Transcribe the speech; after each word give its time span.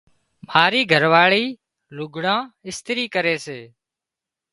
مارِي 0.49 0.81
گھرواۯِي 0.91 1.45
لُگھڙان 1.95 2.41
اِسترِي 2.67 3.05
ڪري 3.13 3.35
سي۔ 3.45 3.59